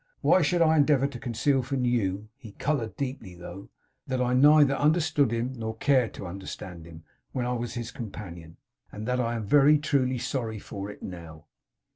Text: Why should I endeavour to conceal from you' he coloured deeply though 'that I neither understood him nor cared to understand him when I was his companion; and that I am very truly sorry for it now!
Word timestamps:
Why 0.21 0.41
should 0.41 0.63
I 0.63 0.77
endeavour 0.77 1.05
to 1.05 1.19
conceal 1.19 1.61
from 1.61 1.85
you' 1.85 2.29
he 2.35 2.53
coloured 2.53 2.97
deeply 2.97 3.35
though 3.35 3.69
'that 4.07 4.19
I 4.19 4.33
neither 4.33 4.73
understood 4.75 5.29
him 5.31 5.53
nor 5.55 5.77
cared 5.77 6.15
to 6.15 6.25
understand 6.25 6.87
him 6.87 7.03
when 7.33 7.45
I 7.45 7.53
was 7.53 7.75
his 7.75 7.91
companion; 7.91 8.57
and 8.91 9.07
that 9.07 9.19
I 9.19 9.35
am 9.35 9.45
very 9.45 9.77
truly 9.77 10.17
sorry 10.17 10.57
for 10.57 10.89
it 10.89 11.03
now! 11.03 11.45